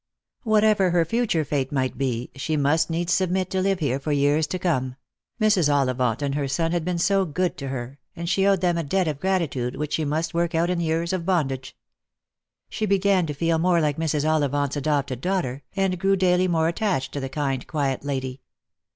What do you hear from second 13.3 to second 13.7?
feel